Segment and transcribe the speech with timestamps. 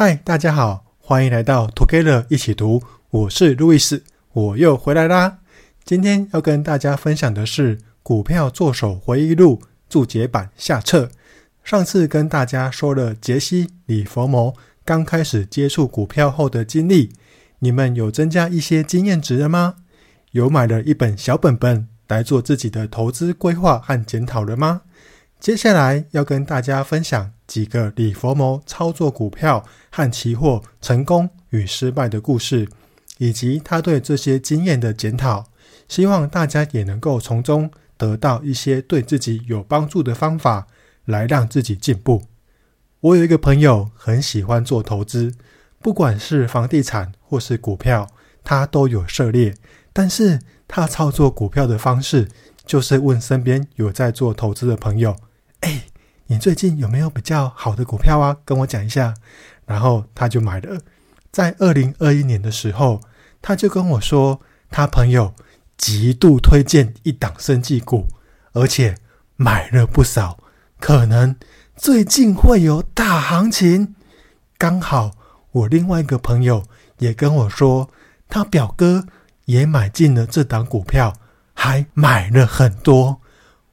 [0.00, 5.38] 嗨，大家好，欢迎来到 Together 一起读，我是路易斯，我又回来啦。
[5.84, 9.58] 今天要跟大家分享的是《股票作手回忆录》
[9.88, 11.10] 注解版下册。
[11.64, 17.10] 上次跟大家说了杰西·李佛摩刚开始接触股票后的经历，
[17.58, 19.78] 你们有增加一些经验值了吗？
[20.30, 24.82] 有买了一本小本本来做自己的投资规划和检讨了吗？
[25.40, 32.68] 接下来要跟大家分享几个李佛谋操作股票和期货成功与失败的故事，
[33.18, 35.46] 以及他对这些经验的检讨。
[35.86, 40.66] 希望大家也能够从中得到一些对自己有帮助的方法，
[41.04, 42.24] 来让自己进步。
[43.00, 45.32] 我有一个朋友很喜欢做投资，
[45.80, 48.08] 不管是房地产或是股票，
[48.42, 49.54] 他都有涉猎。
[49.92, 52.28] 但是他操作股票的方式，
[52.66, 55.16] 就是问身边有在做投资的朋友。
[55.60, 55.84] 哎，
[56.26, 58.36] 你最近有没有比较好的股票啊？
[58.44, 59.14] 跟我讲一下。
[59.66, 60.80] 然后他就买了。
[61.30, 63.00] 在二零二一年的时候，
[63.42, 65.34] 他就跟我说，他朋友
[65.76, 68.06] 极度推荐一档生技股，
[68.52, 68.96] 而且
[69.36, 70.38] 买了不少，
[70.80, 71.36] 可能
[71.76, 73.94] 最近会有大行情。
[74.56, 75.12] 刚好
[75.52, 76.64] 我另外一个朋友
[76.98, 77.90] 也跟我说，
[78.28, 79.06] 他表哥
[79.44, 81.12] 也买进了这档股票，
[81.52, 83.20] 还买了很多。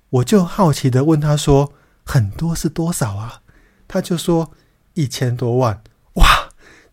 [0.09, 1.73] 我就好奇的问他说
[2.05, 3.41] ：“很多是多少啊？”
[3.87, 4.51] 他就说
[4.93, 5.81] ：“一千多万。”
[6.15, 6.25] 哇，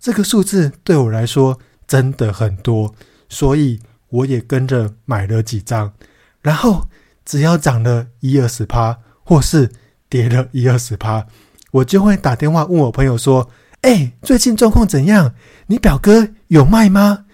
[0.00, 2.92] 这个数字对我来说真的很多，
[3.28, 5.92] 所以我也跟着买了几张。
[6.40, 6.88] 然后
[7.24, 9.70] 只要涨了一二十趴，或是
[10.08, 11.26] 跌了一二十趴，
[11.70, 13.48] 我就会打电话问我朋友说
[13.82, 15.34] ：“哎，最近状况怎样？
[15.68, 17.26] 你表哥有卖吗？”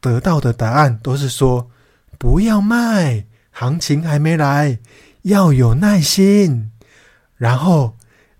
[0.00, 1.70] 得到的答案都是说
[2.18, 4.80] ：“不要卖，行情还没来。”
[5.22, 6.70] 要有耐心，
[7.38, 7.96] 然后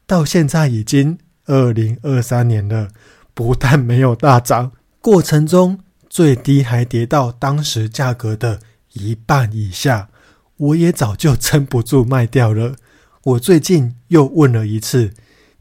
[0.06, 2.90] 到现在已经二零二三年了，
[3.32, 5.78] 不但没有大涨，过程中
[6.10, 8.60] 最低还跌到当时价格的
[8.92, 10.10] 一半以下，
[10.56, 12.74] 我也早就撑不住卖掉了。
[13.22, 15.12] 我最近又问了一次，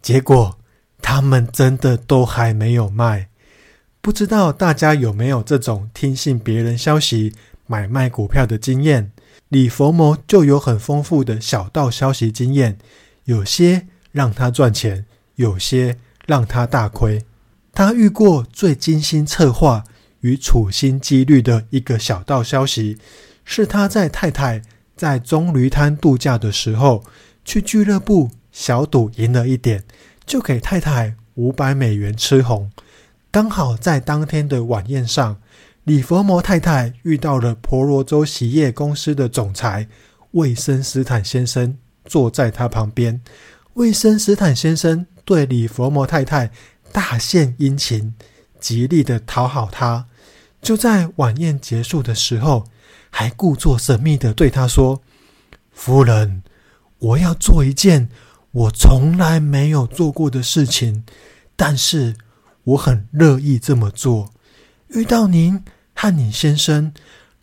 [0.02, 0.58] 结果
[1.02, 3.30] 他们真的都还没有卖。
[4.02, 7.34] 不知道大家有没有这种听信别人消息
[7.66, 9.12] 买卖股票的经验？
[9.50, 12.78] 李佛摩就有很丰富的小道消息经验，
[13.28, 15.06] 有些让他赚钱，
[15.36, 17.24] 有些让他大亏。
[17.74, 19.84] 他遇过最精心策划
[20.22, 22.98] 与处心积虑的一个小道消息，
[23.44, 24.62] 是他在太太
[24.96, 27.04] 在棕榈滩度假的时候，
[27.44, 29.84] 去俱乐部小赌赢了一点，
[30.26, 32.72] 就给太太五百美元吃红。
[33.30, 35.38] 刚好在当天的晚宴上。
[35.84, 39.88] 李佛摩太太遇到了婆罗洲洗业公司的总裁
[40.32, 43.22] 魏森斯坦先生，坐在他旁边。
[43.74, 46.50] 魏森斯坦先生对李佛摩太太
[46.92, 48.16] 大献殷勤，
[48.60, 50.08] 极力的讨好她。
[50.60, 52.66] 就在晚宴结束的时候，
[53.12, 55.04] 还故作神秘的对她说
[55.72, 56.42] ：“夫人，
[56.98, 58.10] 我要做一件
[58.52, 61.04] 我从来没有做过的事情，
[61.56, 62.16] 但是
[62.64, 64.32] 我很乐意这么做。
[64.88, 65.64] 遇到您。”
[66.00, 66.94] 和你先生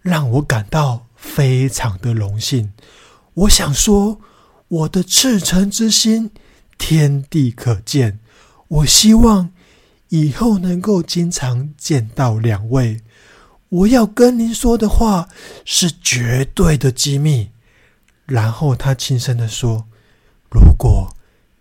[0.01, 2.73] 让我感到非常的荣幸。
[3.35, 4.21] 我想说，
[4.69, 6.31] 我的赤诚之心，
[6.79, 8.19] 天地可见。
[8.69, 9.51] 我希望
[10.09, 13.01] 以后能够经常见到两位。
[13.69, 15.29] 我要跟您说的话
[15.65, 17.51] 是绝对的机密。
[18.27, 19.87] 然后他轻声的说
[20.51, 21.15] ：“如果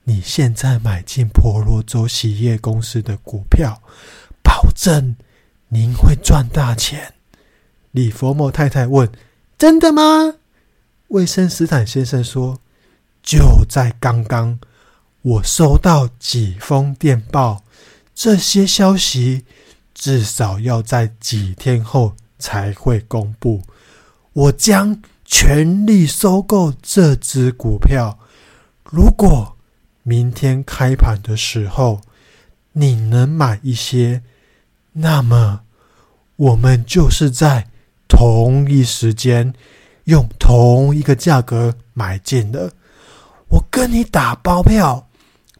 [0.05, 3.81] 你现在买进婆罗洲洗业公司的股票，
[4.41, 5.15] 保证。”
[5.69, 7.15] 您会赚大钱，
[7.89, 9.11] 李佛摩太太问
[9.57, 10.35] ：“真的吗？”
[11.09, 12.59] 魏森斯坦先生说
[13.23, 14.59] ：“就在刚刚，
[15.23, 17.63] 我收到几封电报，
[18.13, 19.45] 这些消息
[19.95, 23.63] 至少要在几天后才会公布。
[24.33, 28.19] 我将全力收购这只股票。
[28.83, 29.57] 如果
[30.03, 32.01] 明天开盘的时候
[32.73, 34.21] 你能买一些，
[34.91, 35.61] 那么。”
[36.35, 37.67] 我们就是在
[38.09, 39.53] 同一时间
[40.05, 42.73] 用同一个价格买进的。
[43.53, 45.07] 我跟你打包票，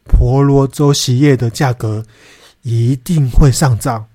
[0.03, 2.03] 婆罗洲洗业的价格
[2.63, 4.07] 一定会上涨。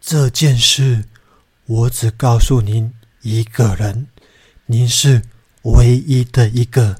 [0.00, 1.04] 这件事
[1.66, 2.90] 我只告诉您
[3.20, 4.06] 一个人，
[4.64, 5.20] 您是
[5.64, 6.96] 唯一的一个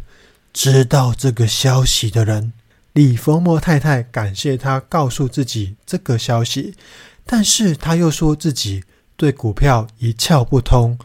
[0.53, 2.53] 知道这个消息的人。
[2.93, 6.75] 李佛摩太太感谢他告诉自己这个消息。
[7.25, 8.85] 但是他又说自己
[9.17, 10.99] 对股票一窍不通，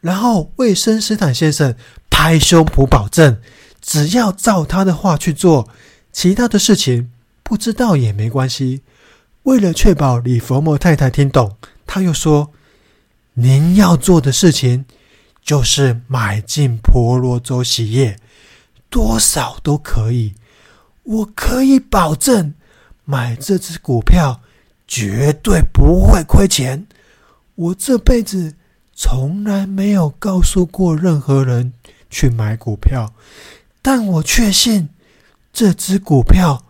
[0.00, 1.76] 然后魏森斯坦先生
[2.10, 3.40] 拍胸脯保证，
[3.86, 5.68] 只要照他的话去做，
[6.10, 8.80] 其他的事情不知道也没关系。
[9.42, 12.50] 为了确保李佛摩太太听懂，他又说
[13.34, 14.86] ：“您要做的事情
[15.42, 18.18] 就是买进婆罗洲洗业，
[18.88, 20.32] 多少都可以。
[21.02, 22.54] 我可以保证，
[23.04, 24.40] 买这只股票
[24.88, 26.86] 绝对不会亏钱。
[27.56, 28.54] 我这辈子
[28.94, 31.74] 从来没有告诉过任何人
[32.08, 33.12] 去买股票，
[33.84, 34.88] 但我确信
[35.52, 36.64] 这只股票。”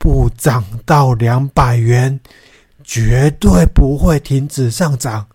[0.00, 2.20] 不涨到两百元，
[2.84, 5.26] 绝对不会停止上涨。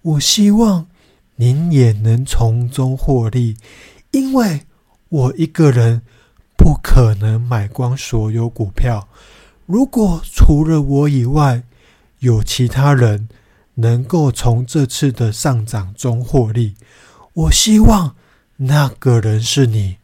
[0.00, 0.86] 我希望
[1.34, 3.56] 您也能从中获利，
[4.12, 4.62] 因为
[5.08, 6.02] 我一个人
[6.56, 9.08] 不可能买光所有股票。
[9.66, 11.64] 如果除了我以外，
[12.20, 13.28] 有其他人
[13.74, 16.76] 能够从这次的上涨中获利，
[17.32, 18.14] 我希望
[18.54, 19.96] 那个人是你，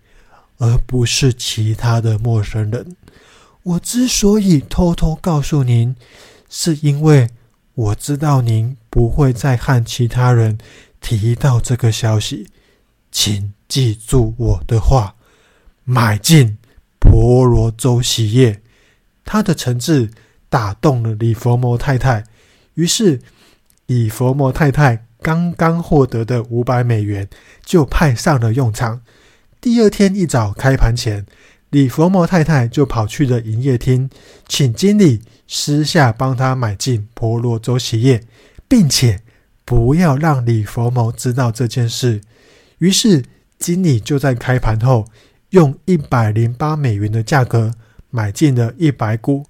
[0.63, 2.97] 而不是其他的陌生人。
[3.65, 5.97] 我之所以偷偷告诉您，
[6.49, 7.29] 是因为
[7.75, 10.57] 我知道您不会再和其他人
[11.01, 12.47] 提到这个消息。
[13.11, 15.17] 请记住我的话，
[15.83, 16.59] 买进
[17.01, 18.63] 婆罗洲洗液。
[19.25, 20.11] 他的诚挚
[20.49, 22.25] 打动了李佛摩太太，
[22.75, 23.21] 于是
[23.87, 27.29] 李佛摩太太刚刚获得的五百美元
[27.65, 29.03] 就派上了用场。
[29.63, 31.25] 第二天一早开盘前。
[31.71, 34.11] 李佛摩太太就跑去了营业厅，
[34.49, 38.25] 请经理私下帮他买进婆罗洲企业，
[38.67, 39.21] 并且
[39.65, 42.21] 不要让李佛摩知道这件事。
[42.79, 43.25] 于是，
[43.57, 45.07] 经理就在开盘后
[45.51, 47.73] 用一百零八美元的价格
[48.11, 49.47] 买进了一百股。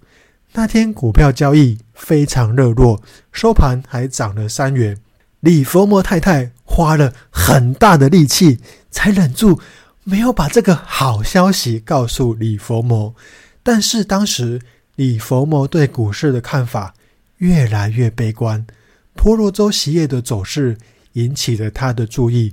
[0.53, 4.99] 那天股票交易非常热络，收盘还涨了三元。
[5.41, 8.61] 李佛摩太太花了很大的力气
[8.91, 9.59] 才忍住。
[10.05, 13.15] 没有把这个好消息告诉李佛摩，
[13.63, 14.61] 但是当时
[14.97, 16.93] 李佛摩对股市的看法
[17.37, 18.67] 越来越悲观，
[19.15, 20.77] 婆罗洲洗业的走势
[21.13, 22.53] 引起了他的注意。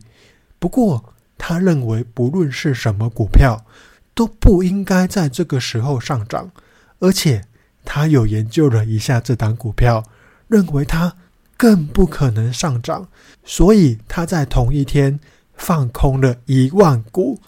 [0.60, 1.04] 不过，
[1.40, 3.66] 他认为不论是什么股票，
[4.13, 6.51] 都不应该在这个时候上涨，
[7.00, 7.44] 而且
[7.84, 10.04] 他有研究了一下这档股票，
[10.48, 11.16] 认为它
[11.57, 13.07] 更不可能上涨，
[13.44, 15.19] 所以他在同一天。
[15.59, 17.39] 放空了一万股，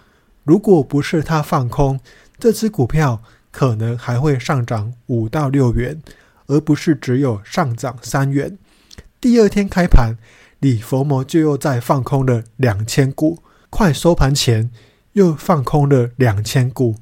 [0.43, 1.99] 如果不是他放空，
[2.37, 5.99] 这只股票可能还会上涨五到六元，
[6.47, 8.57] 而不是只有上涨三元。
[9.19, 10.17] 第二天开盘，
[10.59, 14.69] 李佛摩就又再放空了两千股，快收盘前
[15.13, 16.95] 又放空了两千股。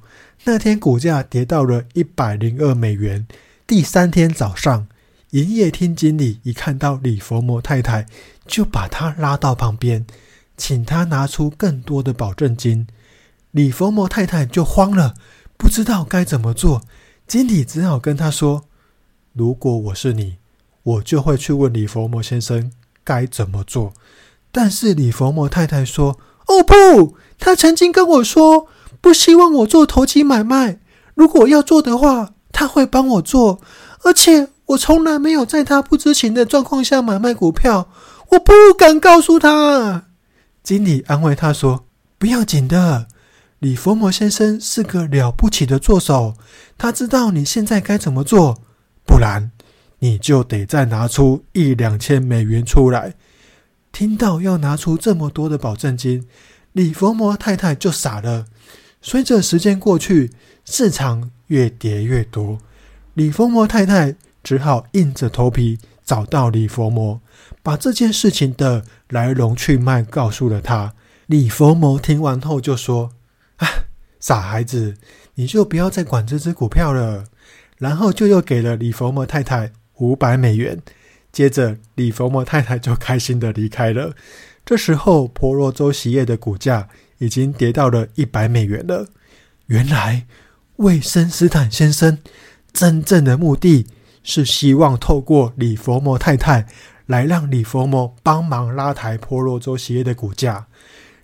[0.45, 3.27] 那天股价跌到了一百零二美元。
[3.67, 4.87] 第三天早上，
[5.31, 8.05] 营业厅经理一看到李佛摩太太，
[8.45, 10.05] 就把他拉到旁边。
[10.59, 12.85] 请他拿出更多的保证金，
[13.51, 15.13] 李佛摩太太就慌了，
[15.57, 16.81] 不知道该怎么做。
[17.25, 18.65] 经理只好跟他说
[19.33, 20.35] ：“如果我是你，
[20.83, 22.71] 我就会去问李佛摩先生
[23.05, 23.93] 该怎么做。”
[24.51, 28.67] 但是李佛摩太太说：“哦不，他曾经跟我说，
[28.99, 30.79] 不希望我做投机买卖。
[31.15, 33.61] 如果要做的话，他会帮我做，
[34.03, 37.89] 而且我从来没有在他不知情的状况下买卖股票，
[38.31, 40.07] 我不敢告诉他。”
[40.69, 41.87] 经理安慰他说
[42.19, 43.07] ：“不要紧的，
[43.57, 46.35] 李佛摩先生是个了不起的作手，
[46.77, 48.61] 他知道你现在该怎么做，
[49.03, 49.49] 不然
[49.97, 53.15] 你就得再拿出一两千美元出来。”
[53.91, 56.27] 听到要拿出这么多的保证金，
[56.73, 58.45] 李佛摩太太就傻了。
[59.01, 60.29] 随着时间过去，
[60.65, 62.59] 市场越跌越多，
[63.15, 67.19] 李佛摩太太只好硬着头皮找到李佛摩。
[67.63, 70.93] 把这件事情的来龙去脉告诉了他。
[71.27, 73.11] 李佛摩听完后就说
[73.57, 73.67] ：“啊，
[74.19, 74.95] 傻孩子，
[75.35, 77.25] 你就不要再管这只股票了。”
[77.77, 80.81] 然后就又给了李佛摩太太五百美元。
[81.31, 84.15] 接着，李佛摩太太就开心的离开了。
[84.65, 86.89] 这时候，婆罗洲洗业的股价
[87.19, 89.07] 已经跌到了一百美元了。
[89.67, 90.25] 原来，
[90.77, 92.17] 魏森斯坦先生
[92.73, 93.87] 真正的目的
[94.23, 96.67] 是希望透过李佛摩太太。
[97.09, 100.67] 来让李佛摩帮忙拉抬婆罗洲企业的股价。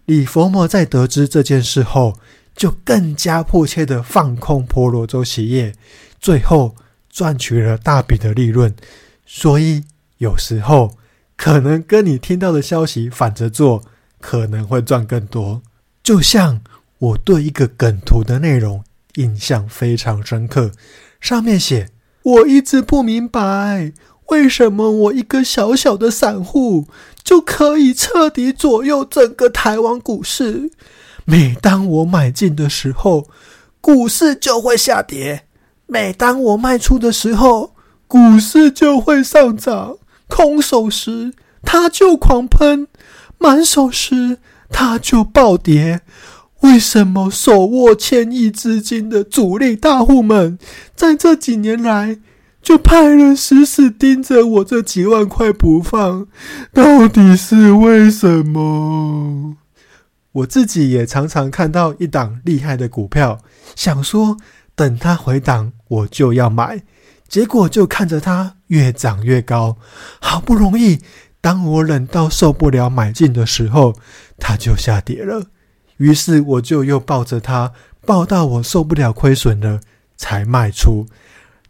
[0.05, 2.17] 李佛摩在得知这件事后，
[2.55, 5.75] 就更加迫切地放空婆罗洲企业，
[6.19, 6.75] 最后
[7.07, 8.73] 赚取了大笔的利润。
[9.27, 9.83] 所以
[10.17, 10.97] 有时候
[11.37, 13.83] 可能跟你听到的消息反着做，
[14.19, 15.61] 可能会赚更多。
[16.01, 16.61] 就像
[16.97, 18.83] 我对一个梗图的内容
[19.17, 20.71] 印象非常深刻，
[21.21, 21.89] 上面写
[22.23, 23.93] ：“我一直不明白。”
[24.27, 26.87] 为什么我一个小小的散户
[27.23, 30.71] 就可以彻底左右整个台湾股市？
[31.25, 33.27] 每当我买进的时候，
[33.81, 35.41] 股市就会下跌；
[35.87, 37.73] 每当我卖出的时候，
[38.07, 42.87] 股市就会上涨；空手时，它就狂喷；
[43.37, 44.37] 满手时，
[44.69, 46.01] 它就暴跌。
[46.61, 50.57] 为什么手握千亿资金的主力大户们，
[50.95, 52.17] 在这几年来
[52.65, 56.25] 就派人死死盯着我这几万块不放？
[56.73, 59.55] 到底是为什么？
[60.31, 63.37] 我自己也常常看到一档厉害的股票，
[63.75, 64.37] 想说
[64.73, 66.81] 等它回档，我就要买，
[67.27, 69.77] 结果就看着它越涨越高，
[70.19, 70.99] 好不容易，
[71.39, 73.93] 当我忍到受不了买进的时候，
[74.39, 75.51] 它就下跌了。
[75.97, 77.73] 于是我就又抱着它，
[78.07, 79.81] 抱到我受不了亏损了，
[80.17, 81.05] 才卖出。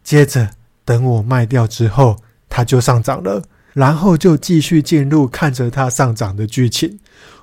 [0.02, 0.50] 接着
[0.86, 2.16] 等我卖掉之后，
[2.48, 3.42] 它就上涨了，
[3.74, 6.98] 然后就继续进入看着它上涨的剧情。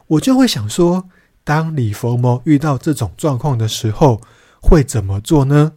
[0.08, 1.10] 我就会想说，
[1.44, 4.22] 当李佛摩遇到这种状况的时候，
[4.60, 5.74] 会怎么做呢？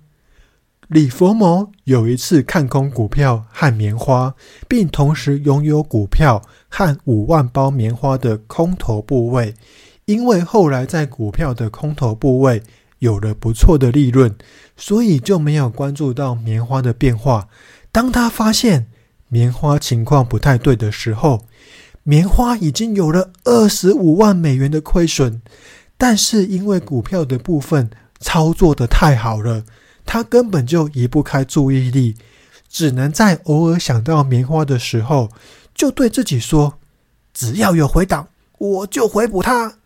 [0.88, 4.34] 李佛摩有一次看空股票和棉花，
[4.68, 9.54] 并同时拥有股票和五万包棉花的空头部位。
[10.04, 12.62] 因为后来在股票的空头部位
[12.98, 14.34] 有了不错的利润，
[14.76, 17.48] 所以就没有关注到棉花的变化。
[17.92, 18.86] 当他发现
[19.28, 21.44] 棉花情况不太对的时候，
[22.02, 25.40] 棉花已经有了二十五万美元的亏损，
[25.98, 29.64] 但是因为股票的部分操作得太好了，
[30.04, 32.16] 他根本就移不开注意力，
[32.68, 35.30] 只能在偶尔想到棉花的时候，
[35.74, 36.78] 就对自己说
[37.34, 39.78] ：“只要有回档，我就回补它。”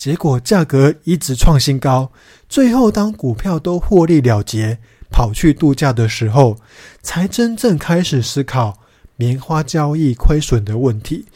[0.00, 2.10] 结果价格一直创新高，
[2.48, 4.78] 最后当股票都获利了结，
[5.10, 6.56] 跑去度假的时候，
[7.02, 8.78] 才真正开始思考
[9.16, 11.26] 棉花交易亏损的问题。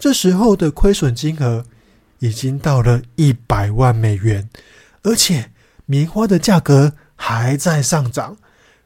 [0.00, 1.64] 这时候的亏损金额
[2.18, 4.50] 已经到了一百万美元，
[5.04, 5.52] 而且
[5.86, 8.36] 棉花的价格还在上涨。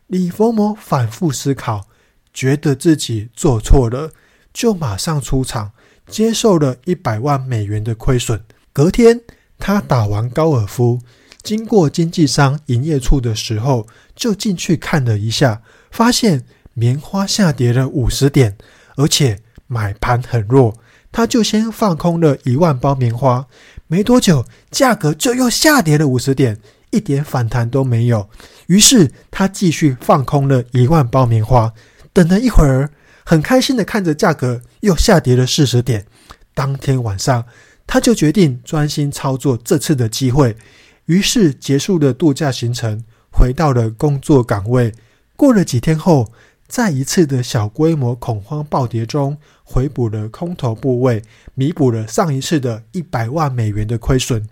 [0.09, 1.87] 李佛摩反复思考，
[2.35, 4.11] 觉得自己做错了，
[4.53, 5.73] 就马上出场，
[6.07, 8.45] 接受了一百万美元的亏损。
[8.73, 9.21] 隔天，
[9.59, 10.99] 他打完高尔夫，
[11.43, 13.87] 经过经纪商营业处的时候，
[14.17, 15.61] 就进去看了一下，
[15.91, 18.57] 发现棉花下跌了五十点，
[18.97, 20.75] 而且买盘很弱，
[21.13, 23.47] 他就先放空了一万包棉花。
[23.87, 26.59] 没多久，价格就又下跌了五十点，
[26.91, 28.31] 一点反弹都没有。
[28.69, 31.75] 于是他继续放空了一万包棉花。
[32.15, 32.91] 等了一会儿，
[33.23, 36.07] 很开心的看着价格又下跌了四十点。
[36.55, 37.45] 当天晚上，
[37.93, 40.57] 他就决定专心操作这次的机会，
[41.05, 44.95] 于是结束了度假行程，回到了工作岗位。
[45.37, 46.33] 过了几天后，
[46.67, 51.23] 在一次的小规模恐慌暴跌中，回补了空头部位，
[51.53, 54.49] 弥补了上一次的一百万美元的亏损。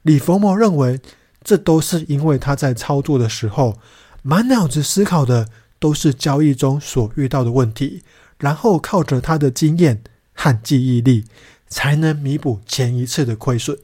[0.00, 0.98] 李佛摩认为，
[1.44, 3.76] 这都是因为他在操作的时候，
[4.22, 8.02] 满脑子思考的都是交易中所遇到的问题，
[8.38, 11.26] 然后靠着他的经验和记忆力。
[11.70, 13.78] 才能弥补前一次的亏损，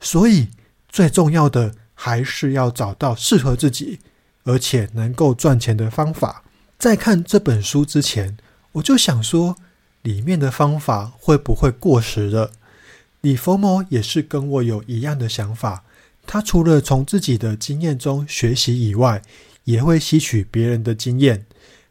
[0.00, 0.48] 所以
[0.88, 3.98] 最重要的还是要找到适合自己
[4.44, 6.44] 而且能够赚钱的方法。
[6.78, 8.36] 在看这本书之前，
[8.72, 9.56] 我就想说，
[10.02, 12.52] 里面的方法会不会过时了？
[13.22, 15.84] 李佛摩也是跟我有一样的想法，
[16.26, 19.22] 他除了从自己的经验中学习以外，
[19.64, 21.46] 也会吸取别人的经验，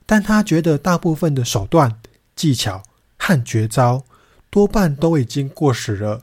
[0.06, 2.00] 但他觉得大部分的手段、
[2.36, 2.84] 技巧
[3.18, 4.04] 和绝招。
[4.52, 6.22] 多半都已经过时了，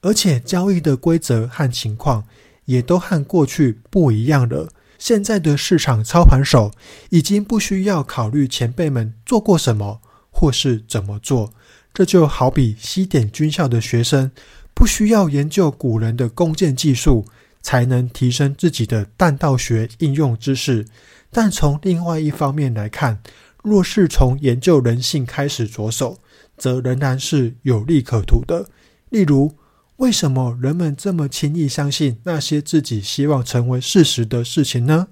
[0.00, 2.24] 而且交易的规则和情况
[2.64, 4.68] 也都和过去不一样了。
[4.96, 6.70] 现在的市场操盘手
[7.10, 10.00] 已经不需要考虑前辈们做过什么
[10.30, 11.52] 或是怎么做，
[11.92, 14.30] 这就好比西点军校的学生
[14.72, 17.26] 不需要研究古人的弓箭技术
[17.60, 20.86] 才能提升自己的弹道学应用知识。
[21.30, 23.20] 但从另外一方面来看，
[23.62, 26.18] 若是从研究人性开始着手，
[26.56, 28.68] 则仍然是有利可图的。
[29.10, 29.56] 例如，
[29.96, 35.08] 为什么人们这么轻易相信那些自己希望成为事实的事情呢？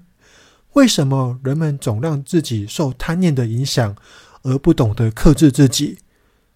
[0.72, 3.94] 为什么人们总让自己受贪念的影响，
[4.42, 5.98] 而不懂得克制自己，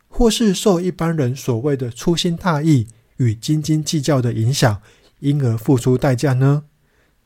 [0.08, 2.88] 或是受一般人所谓的粗心大意
[3.18, 4.80] 与斤斤计较的影响，
[5.20, 6.64] 因而付出代价呢？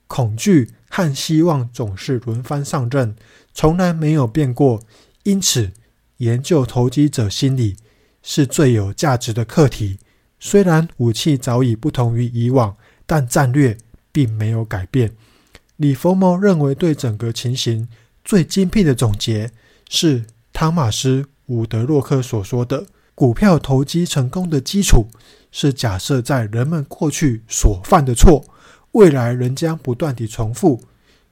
[0.07, 3.15] 恐惧和希望总是轮番上阵，
[3.55, 4.83] 从来没有变过。
[5.23, 5.71] 因此，
[6.21, 7.77] 研究投机者心理
[8.23, 9.99] 是最有价值的课题。
[10.39, 13.77] 虽然武器早已不同于以往，但战略
[14.13, 15.13] 并没有改变。
[15.77, 17.89] 李佛摩认为，对整个情形
[18.25, 19.51] 最精辟的总结
[19.89, 25.07] 是汤马斯·伍德洛克所说的：“股票投机成功的基础
[25.51, 28.45] 是假设在人们过去所犯的错，
[28.93, 30.83] 未来仍将不断地重复。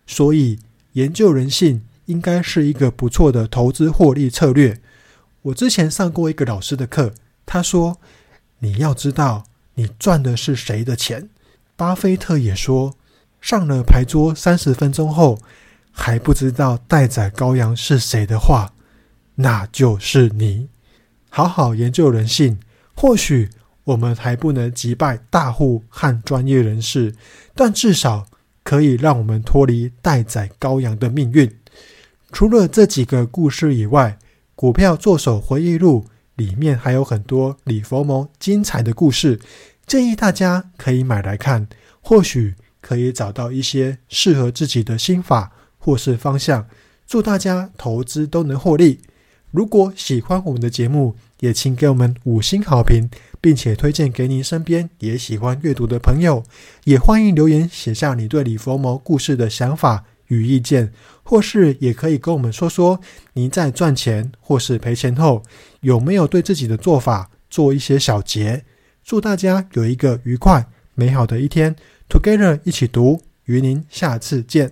[0.07, 0.59] 所以，
[0.93, 4.81] 研究人性应该是一个不错的投资获利策略。
[5.43, 7.13] 我之前上过一个老师的课，
[7.47, 7.99] 他说
[8.61, 11.29] ：“你要知道你赚的是谁的钱。”
[11.77, 12.97] 巴菲特也说
[13.41, 15.39] ：“上了牌桌三十分钟后，
[15.93, 18.73] 还不知道待宰羔羊是谁的话，
[19.37, 20.69] 那就是你。”
[21.31, 22.59] 好好研究人性，
[22.95, 23.51] 或许
[23.85, 27.15] 我们还不能击败大户和专业人士，
[27.55, 28.27] 但至少
[28.65, 31.55] 可以让我们脱离待宰羔羊的命运。
[32.31, 34.19] 除了这几个故事以外，
[34.55, 36.05] 《股票作手回忆录》
[36.37, 39.41] 里面还有很多李佛摩精彩的故事，
[39.87, 41.67] 建议大家可以买来看，
[42.01, 46.67] 或许可以找到一些适合自己的心法或是方向。
[47.07, 49.01] 祝大家投资都能获利！
[49.51, 53.09] 如果喜欢我们的节目，也请给我们五星好评，
[53.41, 56.45] 并且推荐给您身边也喜欢阅读的朋友。
[56.85, 60.93] 也欢迎留言写下你对李佛摩故事的想法与意见，
[61.23, 63.01] 或是也可以跟我们说说
[63.35, 65.43] 您在赚钱或是赔钱后，
[65.81, 68.65] 有没有对自己的做法做一些小结。
[69.05, 71.75] 祝大家有一个愉快美好的一天
[72.09, 74.67] ，Together 一起读，与您下次见。